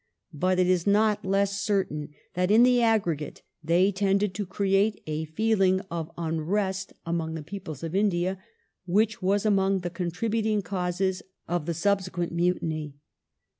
[0.33, 5.25] But it is not less certain that in the aggregate they tended to create a
[5.25, 8.41] feeling of unrest among the peoples of India
[8.87, 12.95] which was among the contributory causes of the subsequent Mutiny.